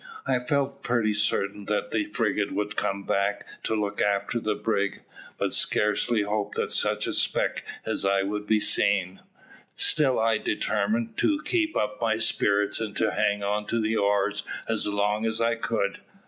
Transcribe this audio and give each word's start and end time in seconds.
I 0.25 0.39
felt 0.39 0.81
pretty 0.81 1.13
certain 1.13 1.65
that 1.65 1.91
the 1.91 2.05
frigate 2.05 2.53
would 2.53 2.75
come 2.75 3.03
back 3.03 3.45
to 3.61 3.75
look 3.75 4.01
after 4.01 4.39
the 4.39 4.55
brig; 4.55 5.01
but 5.37 5.53
scarcely 5.53 6.23
hoped 6.23 6.55
that 6.55 6.71
such 6.71 7.05
a 7.05 7.13
speck 7.13 7.63
as 7.85 8.03
I 8.03 8.23
was 8.23 8.31
would 8.39 8.47
be 8.47 8.59
seen. 8.59 9.19
Still 9.75 10.17
I 10.19 10.39
determined 10.39 11.17
to 11.17 11.43
keep 11.45 11.77
up 11.77 12.01
my 12.01 12.17
spirits, 12.17 12.79
and 12.79 12.95
to 12.95 13.11
hang 13.11 13.43
on 13.43 13.67
to 13.67 13.79
the 13.79 13.95
oars 13.95 14.41
as 14.67 14.87
long 14.87 15.23
as 15.27 15.39
I 15.39 15.53
could. 15.53 15.99